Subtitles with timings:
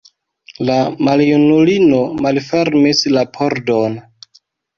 [0.69, 0.77] La
[1.07, 1.99] maljunulino
[2.29, 4.01] malfermis la pordon.